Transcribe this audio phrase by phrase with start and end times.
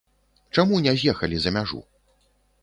[0.55, 1.79] Чаму не з'ехалі за мяжу?